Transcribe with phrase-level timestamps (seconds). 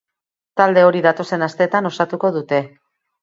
[0.61, 2.63] Talde hori datozen asteetan osatuko dute.